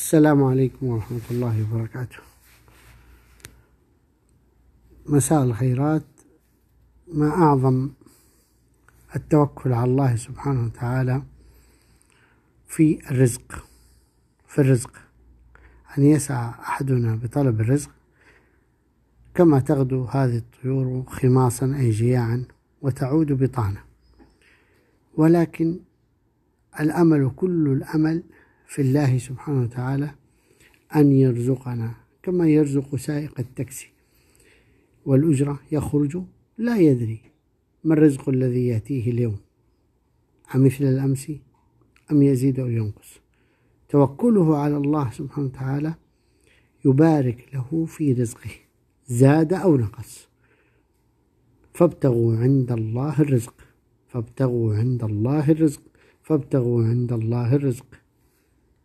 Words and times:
السلام 0.00 0.42
عليكم 0.44 0.86
ورحمة 0.86 1.20
الله 1.30 1.62
وبركاته. 1.62 2.18
مساء 5.06 5.42
الخيرات. 5.44 6.06
ما 7.12 7.28
أعظم 7.28 7.90
التوكل 9.16 9.72
على 9.72 9.90
الله 9.90 10.16
سبحانه 10.16 10.64
وتعالى 10.64 11.22
في 12.66 13.10
الرزق 13.10 13.64
في 14.46 14.58
الرزق. 14.60 14.92
أن 15.98 16.02
يسعى 16.02 16.50
أحدنا 16.50 17.14
بطلب 17.14 17.60
الرزق. 17.60 17.90
كما 19.34 19.60
تغدو 19.60 20.04
هذه 20.04 20.36
الطيور 20.36 21.04
خماصا 21.08 21.76
أي 21.76 21.90
جياعا 21.90 22.44
وتعود 22.82 23.32
بطانة. 23.32 23.82
ولكن 25.14 25.80
الأمل 26.80 27.30
كل 27.36 27.68
الأمل 27.68 28.22
في 28.70 28.82
الله 28.82 29.18
سبحانه 29.18 29.62
وتعالى 29.62 30.10
أن 30.96 31.12
يرزقنا 31.12 31.94
كما 32.22 32.48
يرزق 32.48 32.96
سائق 32.96 33.40
التاكسي 33.40 33.88
والأجرة 35.06 35.60
يخرج 35.72 36.22
لا 36.58 36.76
يدري 36.78 37.20
ما 37.84 37.94
الرزق 37.94 38.28
الذي 38.28 38.66
يأتيه 38.66 39.10
اليوم. 39.10 39.36
أمثل 40.54 40.84
الأمس 40.84 41.32
أم 42.12 42.22
يزيد 42.22 42.60
أو 42.60 42.70
ينقص. 42.70 43.20
توكله 43.88 44.56
على 44.56 44.76
الله 44.76 45.10
سبحانه 45.10 45.46
وتعالى 45.46 45.94
يبارك 46.84 47.48
له 47.54 47.84
في 47.84 48.12
رزقه. 48.12 48.50
زاد 49.06 49.52
أو 49.52 49.76
نقص. 49.76 50.28
فابتغوا 51.74 52.36
عند 52.36 52.72
الله 52.72 53.20
الرزق. 53.20 53.54
فابتغوا 54.08 54.74
عند 54.74 55.04
الله 55.04 55.50
الرزق. 55.50 55.82
فابتغوا 56.22 56.84
عند 56.84 57.12
الله 57.12 57.54
الرزق. 57.54 57.86